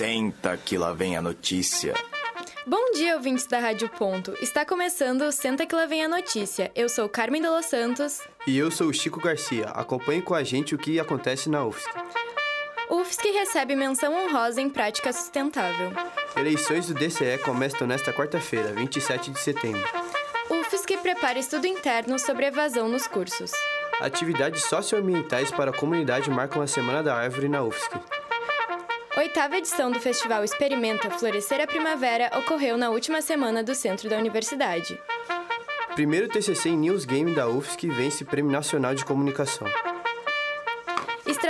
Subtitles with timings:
[0.00, 1.92] Senta que lá vem a notícia.
[2.66, 4.32] Bom dia, ouvintes da Rádio Ponto.
[4.40, 6.72] Está começando o Senta que lá vem a notícia.
[6.74, 8.22] Eu sou Carmen de Los Santos.
[8.46, 9.66] E eu sou o Chico Garcia.
[9.66, 11.90] Acompanhe com a gente o que acontece na UFSC.
[12.88, 15.92] UFSC recebe menção honrosa em prática sustentável.
[16.34, 19.84] Eleições do DCE começam nesta quarta-feira, 27 de setembro.
[20.48, 23.52] UFSC prepara estudo interno sobre evasão nos cursos.
[24.00, 28.19] Atividades socioambientais para a comunidade marcam a Semana da Árvore na UFSC.
[29.20, 34.16] Oitava edição do Festival Experimenta Florescer a Primavera ocorreu na última semana do centro da
[34.16, 34.98] universidade.
[35.94, 39.68] Primeiro TCC em News Game da UFSC vence Prêmio Nacional de Comunicação.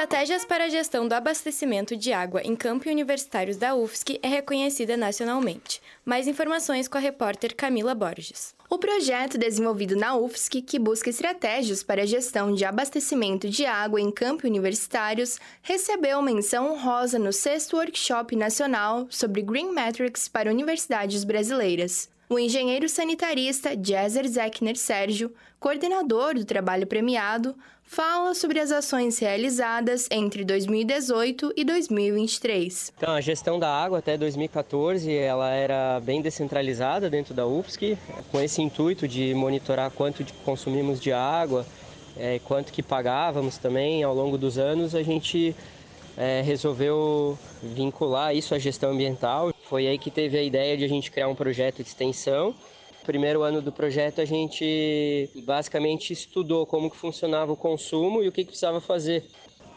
[0.01, 4.97] Estratégias para a gestão do abastecimento de água em campos universitários da UFSC é reconhecida
[4.97, 5.83] nacionalmente.
[6.07, 8.55] Mais informações com a repórter Camila Borges.
[8.71, 14.01] O projeto desenvolvido na UFSC, que busca estratégias para a gestão de abastecimento de água
[14.01, 21.25] em campos universitários, recebeu menção honrosa no sexto Workshop Nacional sobre Green Metrics para universidades
[21.25, 22.09] brasileiras.
[22.27, 27.55] O engenheiro sanitarista Jezer Zeckner Sérgio, coordenador do trabalho premiado,
[27.91, 32.93] fala sobre as ações realizadas entre 2018 e 2023.
[32.97, 37.99] Então, a gestão da água até 2014 ela era bem descentralizada dentro da UFSC,
[38.31, 41.67] com esse intuito de monitorar quanto consumimos de água,
[42.17, 44.95] é, quanto que pagávamos também ao longo dos anos.
[44.95, 45.53] A gente
[46.17, 49.53] é, resolveu vincular isso à gestão ambiental.
[49.69, 52.55] Foi aí que teve a ideia de a gente criar um projeto de extensão
[53.05, 58.33] primeiro ano do projeto a gente basicamente estudou como que funcionava o consumo e o
[58.33, 59.25] que, que precisava fazer.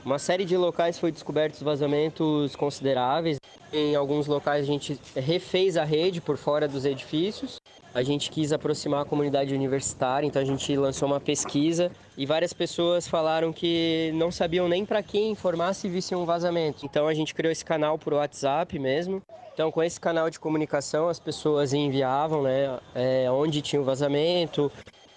[0.05, 3.37] Uma série de locais foi descobertos vazamentos consideráveis.
[3.71, 7.61] Em alguns locais a gente refez a rede por fora dos edifícios.
[7.93, 12.51] A gente quis aproximar a comunidade universitária, então a gente lançou uma pesquisa e várias
[12.51, 16.85] pessoas falaram que não sabiam nem para quem informar se visse um vazamento.
[16.85, 19.21] Então a gente criou esse canal por WhatsApp mesmo
[19.53, 24.71] então, com esse canal de comunicação, as pessoas enviavam né, é, onde tinha o vazamento.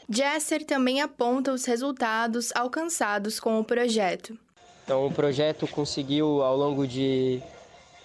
[0.08, 4.38] Jesser também aponta os resultados alcançados com o projeto.
[4.84, 7.40] Então, o projeto conseguiu, ao longo de,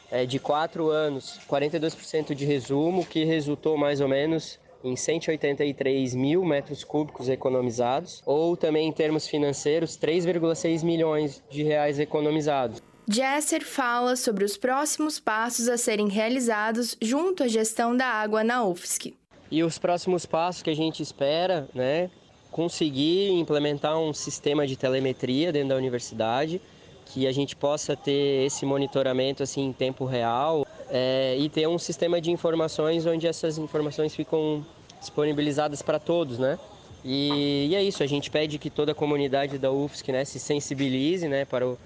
[0.09, 6.43] é, de quatro anos, 42% de resumo, que resultou mais ou menos em 183 mil
[6.45, 12.81] metros cúbicos economizados, ou também em termos financeiros, 3,6 milhões de reais economizados.
[13.13, 18.63] Jesser fala sobre os próximos passos a serem realizados junto à gestão da água na
[18.63, 19.13] UFSC.
[19.51, 22.09] E os próximos passos que a gente espera, né,
[22.49, 26.61] conseguir implementar um sistema de telemetria dentro da universidade,
[27.05, 31.77] que a gente possa ter esse monitoramento assim em tempo real é, e ter um
[31.77, 34.65] sistema de informações onde essas informações ficam
[35.01, 36.57] disponibilizadas para todos, né?
[37.03, 40.39] E, e, é isso, a gente pede que toda a comunidade da UFSC né, se
[40.39, 41.77] sensibilize né, para o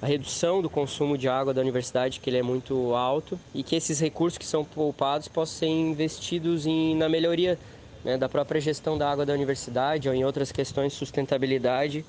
[0.00, 3.74] a redução do consumo de água da universidade, que ele é muito alto, e que
[3.74, 7.58] esses recursos que são poupados possam ser investidos em, na melhoria
[8.04, 12.04] né, da própria gestão da água da universidade ou em outras questões de sustentabilidade.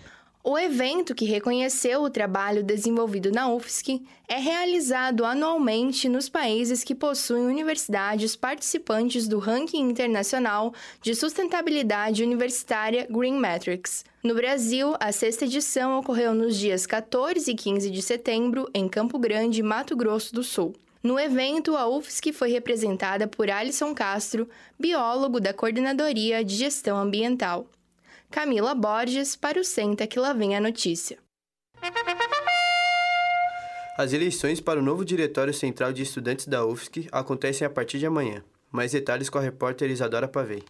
[0.50, 6.96] O evento, que reconheceu o trabalho desenvolvido na UFSC, é realizado anualmente nos países que
[6.96, 14.06] possuem universidades participantes do ranking internacional de sustentabilidade universitária Green Metrics.
[14.24, 19.20] No Brasil, a sexta edição ocorreu nos dias 14 e 15 de setembro, em Campo
[19.20, 20.74] Grande, Mato Grosso do Sul.
[21.04, 24.48] No evento, a UFSC foi representada por Alisson Castro,
[24.80, 27.68] biólogo da Coordenadoria de Gestão Ambiental.
[28.30, 31.18] Camila Borges para o Senta que lá vem a notícia.
[33.98, 38.06] As eleições para o novo Diretório Central de Estudantes da UFSC acontecem a partir de
[38.06, 38.44] amanhã.
[38.72, 40.64] Mais detalhes com a repórter Isadora Pavei.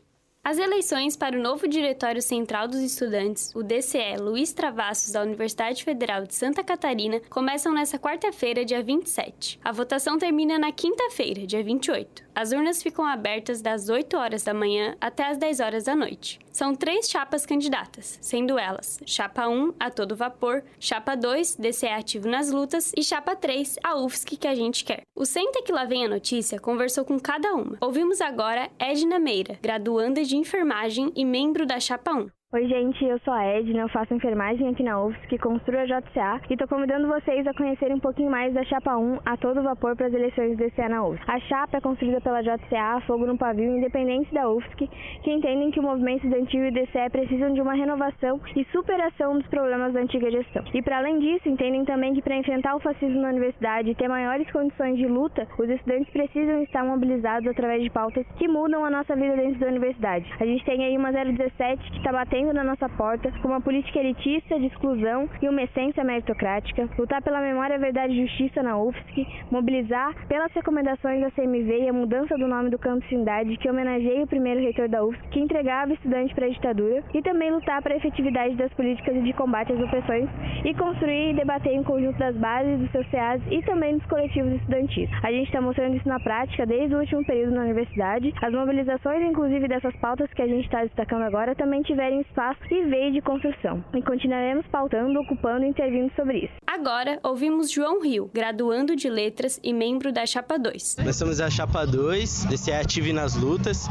[0.43, 5.83] As eleições para o novo Diretório Central dos Estudantes, o DCE Luiz Travassos da Universidade
[5.83, 9.59] Federal de Santa Catarina, começam nesta quarta-feira, dia 27.
[9.61, 12.23] A votação termina na quinta-feira, dia 28.
[12.39, 16.37] As urnas ficam abertas das 8 horas da manhã até as 10 horas da noite.
[16.51, 22.29] São três chapas candidatas, sendo elas Chapa 1, a todo vapor, Chapa 2, DCE ativo
[22.29, 25.01] nas lutas e Chapa 3, a UFSC que a gente quer.
[25.15, 27.75] O Senta que lá vem a notícia conversou com cada uma.
[27.81, 32.36] Ouvimos agora Edna Meira, graduanda de enfermagem e membro da Chapa 1.
[32.53, 36.39] Oi, gente, eu sou a Edna, eu faço enfermagem aqui na UFSC, construo a JCA
[36.49, 39.97] e estou convidando vocês a conhecerem um pouquinho mais da Chapa 1 a todo vapor
[39.97, 41.29] para as eleições desse ano na UFSC.
[41.29, 44.87] A chapa é construída pela JCA, Fogo no Pavio, independente da UFSC,
[45.23, 49.37] que entendem que o movimento estudantil e o DCE precisam de uma renovação e superação
[49.37, 50.63] dos problemas da antiga gestão.
[50.73, 54.07] E para além disso, entendem também que para enfrentar o fascismo na universidade e ter
[54.07, 58.89] maiores condições de luta, os estudantes precisam estar mobilizados através de pautas que mudam a
[58.89, 60.25] nossa vida dentro da universidade.
[60.39, 63.61] A gente tem aí uma 017 que está batendo batendo na nossa porta com uma
[63.61, 68.77] política elitista de exclusão e uma essência meritocrática, lutar pela memória, verdade e justiça na
[68.77, 73.69] UFSC, mobilizar pelas recomendações da CMV e a mudança do nome do campus Cidade, que
[73.69, 77.81] homenageia o primeiro reitor da UFSC, que entregava estudantes para a ditadura, e também lutar
[77.81, 80.29] para a efetividade das políticas de combate às opressões
[80.63, 84.53] e construir e debater em conjunto das bases dos seus CEAs e também dos coletivos
[84.53, 85.09] estudantis.
[85.23, 88.33] A gente está mostrando isso na prática desde o último período na universidade.
[88.41, 92.85] As mobilizações, inclusive dessas pautas que a gente está destacando agora, também tiverem espaço e
[92.85, 93.83] veio de construção.
[93.93, 96.53] E continuaremos pautando, ocupando e intervindo sobre isso.
[96.65, 100.97] Agora, ouvimos João Rio, graduando de Letras e membro da Chapa 2.
[101.03, 103.87] Nós somos a Chapa 2, desse é Ative nas Lutas,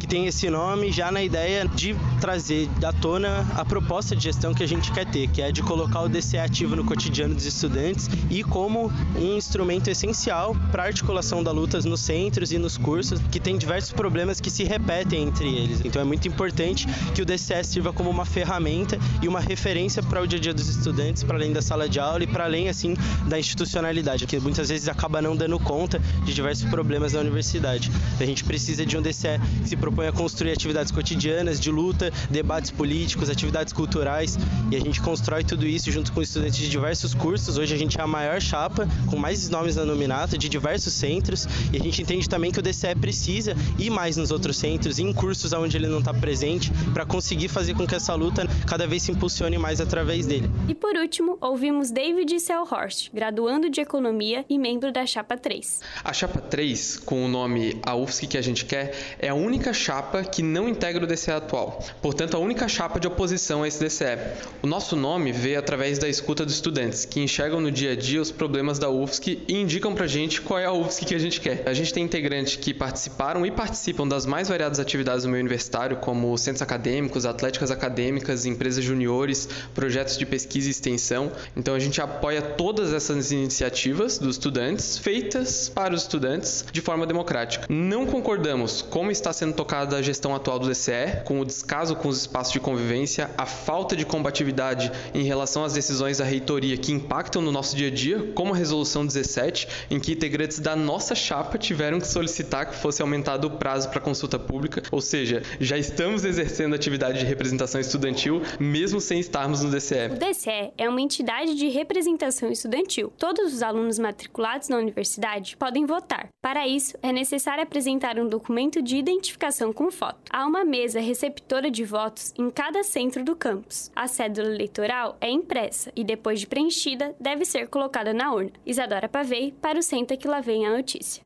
[0.00, 4.54] que tem esse nome já na ideia de trazer à tona a proposta de gestão
[4.54, 7.44] que a gente quer ter, que é de colocar o DCE ativo no cotidiano dos
[7.44, 12.78] estudantes e como um instrumento essencial para a articulação da lutas nos centros e nos
[12.78, 15.84] cursos, que tem diversos problemas que se repetem entre eles.
[15.84, 20.26] Então é muito importante que o DCE como uma ferramenta e uma referência para o
[20.26, 22.94] dia a dia dos estudantes, para além da sala de aula e para além assim
[23.26, 27.90] da institucionalidade, que muitas vezes acaba não dando conta de diversos problemas da universidade.
[28.18, 32.12] A gente precisa de um DCE que se propõe a construir atividades cotidianas de luta,
[32.30, 34.38] debates políticos, atividades culturais
[34.70, 37.56] e a gente constrói tudo isso junto com estudantes de diversos cursos.
[37.58, 41.48] Hoje a gente é a maior chapa com mais nomes na nominata de diversos centros
[41.72, 45.12] e a gente entende também que o DCE precisa ir mais nos outros centros, em
[45.12, 49.02] cursos onde ele não está presente, para conseguir fazer com que essa luta cada vez
[49.02, 50.50] se impulsione mais através dele.
[50.68, 55.80] E por último, ouvimos David Selhorst, graduando de Economia e membro da Chapa 3.
[56.04, 59.72] A Chapa 3, com o nome A UFSC que a gente quer, é a única
[59.72, 61.82] chapa que não integra o DCE atual.
[62.00, 64.18] Portanto, a única chapa de oposição a esse DCE.
[64.62, 68.20] O nosso nome veio através da escuta dos estudantes, que enxergam no dia a dia
[68.20, 71.40] os problemas da UFSC e indicam pra gente qual é a UFSC que a gente
[71.40, 71.62] quer.
[71.66, 75.96] A gente tem integrantes que participaram e participam das mais variadas atividades do meio universitário,
[75.98, 77.26] como centros acadêmicos,
[77.60, 81.30] atléticas acadêmicas, empresas juniores, projetos de pesquisa e extensão.
[81.56, 87.06] Então a gente apoia todas essas iniciativas dos estudantes, feitas para os estudantes de forma
[87.06, 87.66] democrática.
[87.68, 92.08] Não concordamos como está sendo tocada a gestão atual do DCE, com o descaso com
[92.08, 96.92] os espaços de convivência, a falta de combatividade em relação às decisões da reitoria que
[96.92, 101.14] impactam no nosso dia a dia, como a resolução 17, em que integrantes da nossa
[101.14, 105.76] chapa tiveram que solicitar que fosse aumentado o prazo para consulta pública, ou seja, já
[105.76, 107.49] estamos exercendo atividade de representação
[107.80, 110.10] estudantil mesmo sem estarmos no DCE.
[110.12, 113.12] O DCE é uma entidade de representação estudantil.
[113.18, 116.28] Todos os alunos matriculados na universidade podem votar.
[116.42, 120.20] Para isso, é necessário apresentar um documento de identificação com foto.
[120.30, 123.90] Há uma mesa receptora de votos em cada centro do campus.
[123.94, 128.52] A cédula eleitoral é impressa e, depois de preenchida, deve ser colocada na urna.
[128.64, 131.22] Isadora Pavei, para o Senta que lá vem a notícia.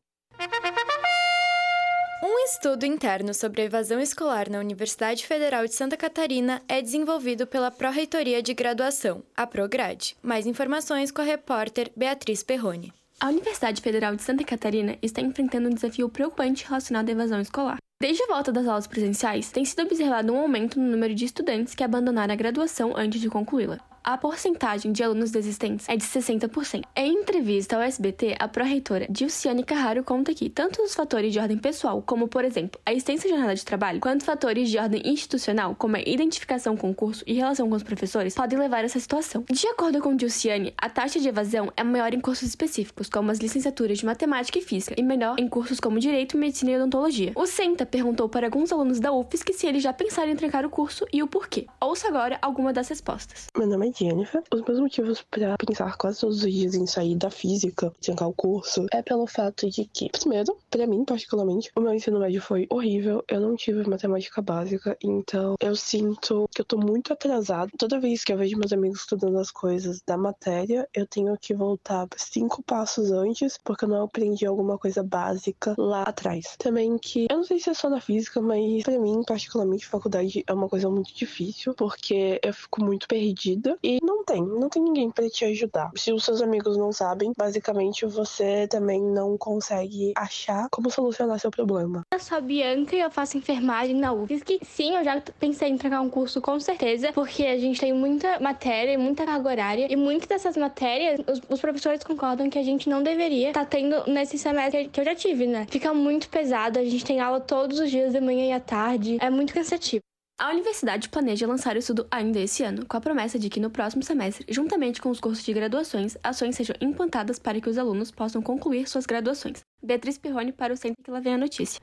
[2.27, 7.45] Um estudo interno sobre a evasão escolar na Universidade Federal de Santa Catarina é desenvolvido
[7.45, 10.17] pela Pró-Reitoria de Graduação, a Prograde.
[10.23, 12.91] Mais informações com a repórter Beatriz Perrone.
[13.19, 17.77] A Universidade Federal de Santa Catarina está enfrentando um desafio preocupante relacionado à evasão escolar.
[18.01, 21.75] Desde a volta das aulas presenciais, tem sido observado um aumento no número de estudantes
[21.75, 26.83] que abandonaram a graduação antes de concluí-la a porcentagem de alunos desistentes é de 60%.
[26.95, 31.57] Em entrevista ao SBT, a pró-reitora Dilciane Carraro conta que tanto os fatores de ordem
[31.57, 35.95] pessoal, como por exemplo a extensa jornada de trabalho, quanto fatores de ordem institucional, como
[35.95, 39.43] a identificação com o curso e relação com os professores, podem levar a essa situação.
[39.49, 43.39] De acordo com Dilciane, a taxa de evasão é maior em cursos específicos, como as
[43.39, 47.31] licenciaturas de matemática e física, e menor em cursos como direito, medicina e odontologia.
[47.35, 50.69] O Senta perguntou para alguns alunos da UFSC se eles já pensaram em trancar o
[50.69, 51.65] curso e o porquê.
[51.81, 53.47] Ouça agora alguma das respostas.
[53.57, 54.43] Meu nome é Jennifer.
[54.53, 58.33] Os meus motivos para pensar quase todos os dias em sair da física, trancar o
[58.33, 62.67] curso, é pelo fato de que, primeiro, para mim particularmente, o meu ensino médio foi
[62.69, 63.23] horrível.
[63.27, 67.71] Eu não tive matemática básica, então eu sinto que eu tô muito atrasado.
[67.77, 71.53] Toda vez que eu vejo meus amigos estudando as coisas da matéria, eu tenho que
[71.53, 76.55] voltar cinco passos antes, porque eu não aprendi alguma coisa básica lá atrás.
[76.57, 80.43] Também que, eu não sei se é só na física, mas para mim, particularmente, faculdade
[80.45, 84.81] é uma coisa muito difícil, porque eu fico muito perdida e não tem, não tem
[84.81, 85.91] ninguém para te ajudar.
[85.95, 91.51] Se os seus amigos não sabem, basicamente você também não consegue achar como solucionar seu
[91.51, 92.01] problema.
[92.11, 94.59] Eu sou a Bianca e eu faço enfermagem na UFSC.
[94.63, 98.39] Sim, eu já pensei em trocar um curso com certeza, porque a gente tem muita
[98.39, 102.63] matéria e muita carga horária e muitas dessas matérias os, os professores concordam que a
[102.63, 105.67] gente não deveria estar tá tendo nesse semestre que eu já tive, né?
[105.69, 109.17] Fica muito pesado, a gente tem aula todos os dias de manhã e à tarde,
[109.21, 110.01] é muito cansativo.
[110.37, 113.69] A universidade planeja lançar o estudo ainda esse ano, com a promessa de que no
[113.69, 118.11] próximo semestre, juntamente com os cursos de graduações, ações sejam implantadas para que os alunos
[118.11, 119.61] possam concluir suas graduações.
[119.81, 121.79] Beatriz Pirrone para o Centro que lá vem a notícia.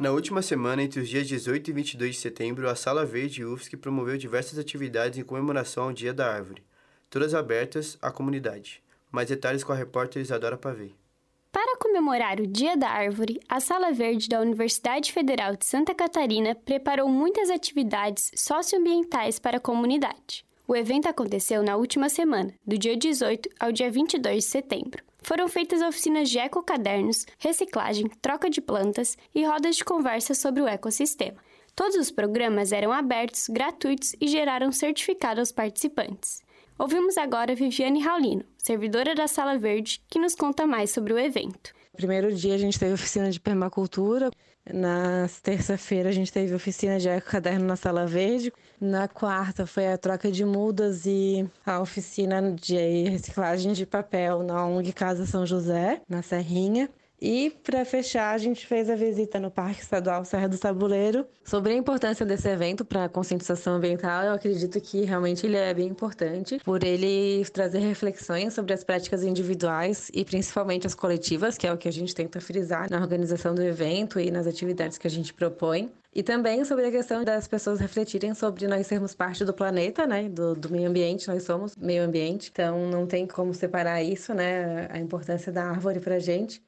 [0.00, 3.76] Na última semana, entre os dias 18 e 22 de setembro, a Sala Verde UFSC
[3.76, 6.64] promoveu diversas atividades em comemoração ao Dia da Árvore,
[7.08, 8.82] todas abertas à comunidade.
[9.12, 10.92] Mais detalhes com a repórter Isadora Pavei.
[11.52, 16.54] Para comemorar o Dia da Árvore, a Sala Verde da Universidade Federal de Santa Catarina
[16.54, 20.44] preparou muitas atividades socioambientais para a comunidade.
[20.68, 25.02] O evento aconteceu na última semana, do dia 18 ao dia 22 de setembro.
[25.22, 30.68] Foram feitas oficinas de ecocadernos, reciclagem, troca de plantas e rodas de conversa sobre o
[30.68, 31.42] ecossistema.
[31.74, 36.42] Todos os programas eram abertos, gratuitos e geraram certificado aos participantes.
[36.80, 41.74] Ouvimos agora Viviane Raulino, servidora da Sala Verde, que nos conta mais sobre o evento.
[41.94, 44.30] Primeiro dia a gente teve oficina de permacultura.
[44.72, 48.50] Na terça-feira a gente teve oficina de ecocaderno na Sala Verde.
[48.80, 54.64] Na quarta foi a troca de mudas e a oficina de reciclagem de papel na
[54.64, 56.88] ONG Casa São José, na Serrinha.
[57.20, 61.26] E para fechar, a gente fez a visita no Parque Estadual Serra do Tabuleiro.
[61.44, 65.74] Sobre a importância desse evento para a conscientização ambiental, eu acredito que realmente ele é
[65.74, 71.66] bem importante por ele trazer reflexões sobre as práticas individuais e principalmente as coletivas, que
[71.66, 75.06] é o que a gente tenta frisar na organização do evento e nas atividades que
[75.06, 75.92] a gente propõe.
[76.12, 80.28] E também sobre a questão das pessoas refletirem sobre nós sermos parte do planeta, né?
[80.28, 82.50] Do, do, meio ambiente, nós somos meio ambiente.
[82.50, 84.88] Então não tem como separar isso, né?
[84.90, 86.60] A importância da árvore para a gente.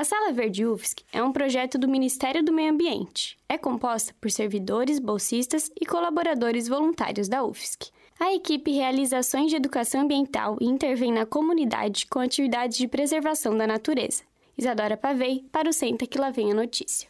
[0.00, 3.36] A Sala Verde UFSC é um projeto do Ministério do Meio Ambiente.
[3.46, 7.90] É composta por servidores, bolsistas e colaboradores voluntários da UFSC.
[8.18, 13.54] A equipe realiza ações de educação ambiental e intervém na comunidade com atividades de preservação
[13.54, 14.22] da natureza.
[14.56, 17.06] Isadora Pavei, para o Senta que lá vem a notícia.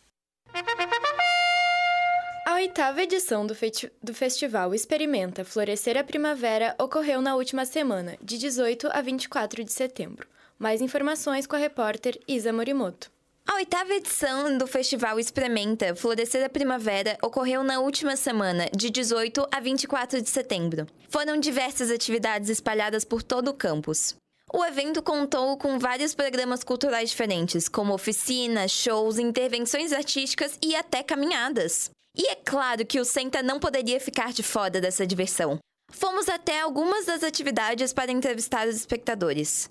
[2.44, 3.54] A oitava edição do,
[4.02, 9.72] do, festival Experimenta Florescer a Primavera ocorreu na última semana, de 18 a 24 de
[9.72, 10.26] setembro.
[10.60, 13.10] Mais informações com a repórter Isa Morimoto.
[13.48, 19.48] A oitava edição do Festival Experimenta Florescer a Primavera ocorreu na última semana, de 18
[19.50, 20.86] a 24 de setembro.
[21.08, 24.14] Foram diversas atividades espalhadas por todo o campus.
[24.52, 31.02] O evento contou com vários programas culturais diferentes, como oficinas, shows, intervenções artísticas e até
[31.02, 31.88] caminhadas.
[32.14, 35.58] E é claro que o Senta não poderia ficar de fora dessa diversão.
[35.90, 39.70] Fomos até algumas das atividades para entrevistar os espectadores.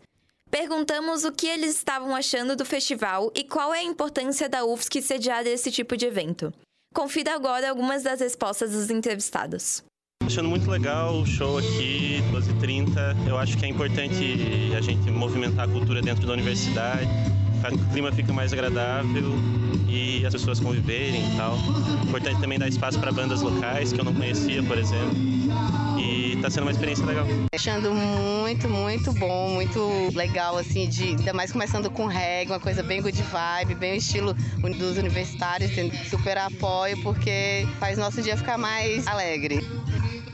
[0.51, 5.01] Perguntamos o que eles estavam achando do festival e qual é a importância da UFSC
[5.01, 6.51] sediar esse tipo de evento.
[6.94, 9.84] Confira agora algumas das respostas dos entrevistados.
[10.25, 13.27] Achando muito legal o show aqui, 12h30.
[13.27, 17.08] Eu acho que é importante a gente movimentar a cultura dentro da universidade
[17.68, 19.34] o clima fica mais agradável
[19.88, 21.58] e as pessoas conviverem e tal.
[22.04, 25.18] Importante também dar espaço para bandas locais que eu não conhecia, por exemplo.
[26.00, 27.25] E está sendo uma experiência legal.
[27.54, 32.82] Achando muito, muito bom, muito legal, assim, de, ainda mais começando com reggae, uma coisa
[32.82, 34.34] bem good vibe, bem o estilo
[34.78, 35.72] dos universitários,
[36.10, 39.60] super apoio, porque faz nosso dia ficar mais alegre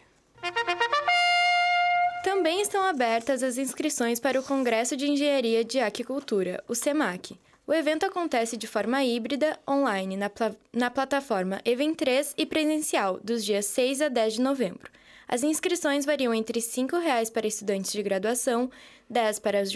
[2.23, 7.39] Também estão abertas as inscrições para o Congresso de Engenharia de Aquicultura, o SEMAC.
[7.67, 13.45] O evento acontece de forma híbrida, online, na, pla na plataforma Event3 e presencial, dos
[13.45, 14.89] dias 6 a 10 de novembro.
[15.29, 18.71] As inscrições variam entre R$ 5,00 para estudantes de graduação, R$
[19.11, 19.71] 10 para os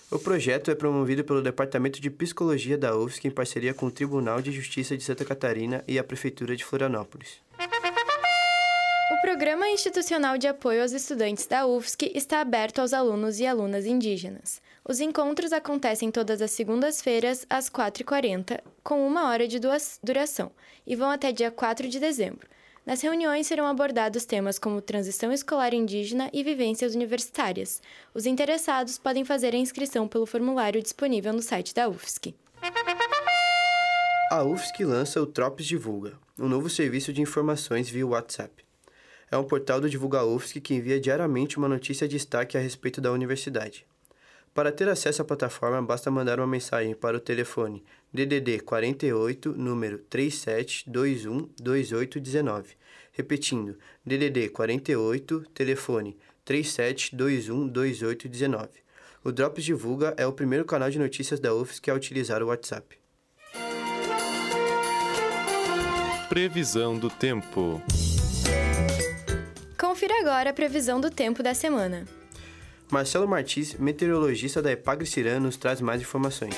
[0.10, 4.42] O projeto é promovido pelo Departamento de Psicologia da UFSC em parceria com o Tribunal
[4.42, 7.46] de Justiça de Santa Catarina e a Prefeitura de Florianópolis.
[9.10, 13.86] O Programa Institucional de Apoio aos Estudantes da UFSC está aberto aos alunos e alunas
[13.86, 14.62] indígenas.
[14.84, 19.62] Os encontros acontecem todas as segundas-feiras, às 4h40, com uma hora de
[20.04, 20.52] duração,
[20.86, 22.50] e vão até dia 4 de dezembro.
[22.86, 27.82] Nas reuniões serão abordados temas como transição escolar indígena e vivências universitárias.
[28.14, 32.36] Os interessados podem fazer a inscrição pelo formulário disponível no site da UFSC.
[34.30, 38.67] A UFSC lança o Tropes Divulga, um novo serviço de informações via WhatsApp
[39.30, 43.02] é um portal do Divulga UFSC que envia diariamente uma notícia de destaque a respeito
[43.02, 43.86] da universidade.
[44.54, 50.00] Para ter acesso à plataforma, basta mandar uma mensagem para o telefone DDD 48, número
[50.10, 52.70] 37212819.
[53.12, 58.70] Repetindo, DDD 48, telefone 37212819.
[59.24, 62.98] O Drops Divulga é o primeiro canal de notícias da UFSC a utilizar o WhatsApp.
[66.30, 67.82] Previsão do tempo.
[70.08, 72.06] Confira agora a previsão do tempo da semana.
[72.90, 75.06] Marcelo Martins, meteorologista da Epagre
[75.38, 76.56] nos traz mais informações.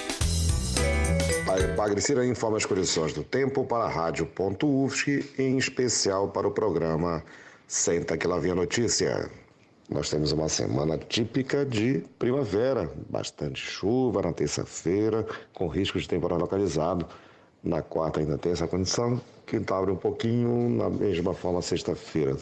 [1.51, 7.23] A Epagre informa as condições do tempo para a Rádio.UFSC, em especial para o programa
[7.67, 9.31] Senta que lá vem a notícia.
[9.89, 16.37] Nós temos uma semana típica de primavera, bastante chuva na terça-feira, com risco de temporal
[16.37, 17.07] localizado.
[17.63, 22.37] Na quarta ainda tem essa condição, quinta abre um pouquinho, na mesma forma sexta-feira.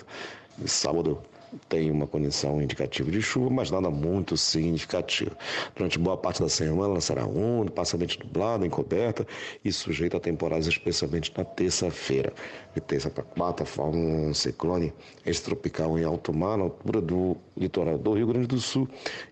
[0.66, 1.22] Sábado
[1.70, 5.32] tem uma condição indicativa de chuva, mas nada muito significativo.
[5.76, 9.26] Durante boa parte da semana será úmido, parcialmente nublado, encoberta
[9.64, 12.34] e sujeita a temporais, especialmente na terça-feira.
[12.74, 14.94] De terça para quarta, forma um ciclone
[15.26, 18.88] extratropical em alto mar, na altura do litoral do Rio Grande do Sul,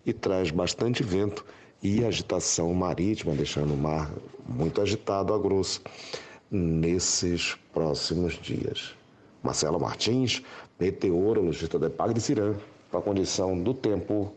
[0.05, 1.45] e traz bastante vento
[1.83, 4.11] e agitação marítima, deixando o mar
[4.47, 5.81] muito agitado a grosso
[6.49, 8.95] nesses próximos dias.
[9.45, 10.41] Marcelo Martins,
[10.79, 12.55] meteorologista da Epag de Cirã,
[12.89, 14.33] para a condição do tempo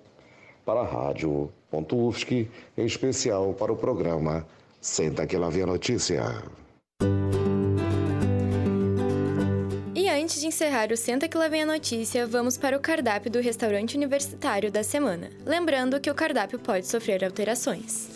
[0.65, 4.47] para a Rádio.UFSC, em especial para o programa
[4.81, 6.23] Senta que lá vem a notícia.
[9.95, 13.31] E antes de encerrar o Senta que lá vem a notícia, vamos para o cardápio
[13.31, 15.31] do restaurante universitário da semana.
[15.45, 18.09] Lembrando que o cardápio pode sofrer alterações.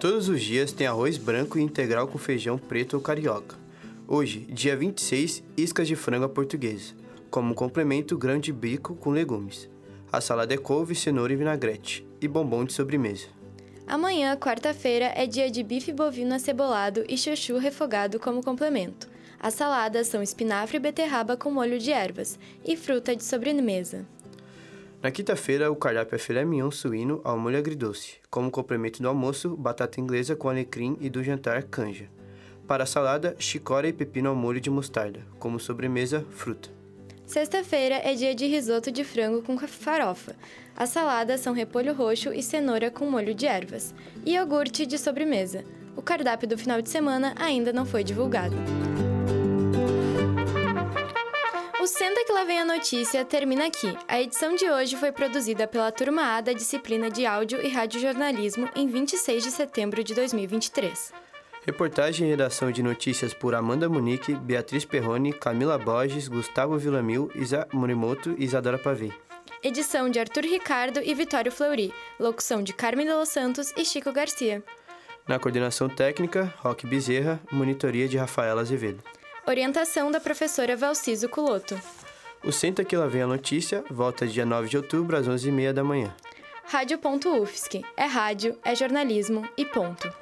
[0.00, 3.63] Todos os dias tem arroz branco e integral com feijão preto ou carioca.
[4.06, 6.92] Hoje, dia 26, iscas de frango à portuguesa.
[7.30, 9.68] Como complemento, grão de bico com legumes.
[10.12, 12.06] A salada é couve, cenoura e vinagrete.
[12.20, 13.28] E bombom de sobremesa.
[13.86, 19.08] Amanhã, quarta-feira, é dia de bife bovino acebolado e chuchu refogado como complemento.
[19.40, 24.06] As saladas são espinafre e beterraba com molho de ervas e fruta de sobremesa.
[25.02, 28.16] Na quinta-feira, o cardápio é filé mignon suíno ao molho agridoce.
[28.30, 32.08] Como complemento do almoço, batata inglesa com alecrim e do jantar, canja.
[32.66, 35.20] Para salada, chicória e pepino ao molho de mostarda.
[35.38, 36.70] Como sobremesa, fruta.
[37.26, 40.34] Sexta-feira é dia de risoto de frango com farofa.
[40.76, 43.94] As saladas são repolho roxo e cenoura com molho de ervas.
[44.24, 45.64] E iogurte de sobremesa.
[45.96, 48.56] O cardápio do final de semana ainda não foi divulgado.
[51.80, 53.94] O Senta que lá vem a notícia termina aqui.
[54.08, 58.70] A edição de hoje foi produzida pela Turma A da disciplina de Áudio e Radiojornalismo
[58.74, 61.12] em 26 de setembro de 2023.
[61.66, 67.66] Reportagem e redação de notícias por Amanda Munique, Beatriz Perrone, Camila Borges, Gustavo Villamil, Isa
[67.72, 69.10] Morimoto e Isadora Pavei.
[69.62, 71.90] Edição de Arthur Ricardo e Vitório Fleury.
[72.20, 74.62] Locução de Carmen de Los Santos e Chico Garcia.
[75.26, 79.02] Na coordenação técnica, Roque Bezerra, monitoria de Rafaela Azevedo.
[79.46, 81.80] Orientação da professora Valciso Culoto.
[82.44, 85.82] O Senta que lá vem a notícia volta dia 9 de outubro às 11h30 da
[85.82, 86.14] manhã.
[86.66, 87.82] Rádio.UFSC.
[87.96, 90.12] É rádio, é jornalismo e ponto.